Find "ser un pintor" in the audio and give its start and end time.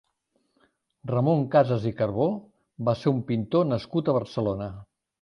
3.05-3.71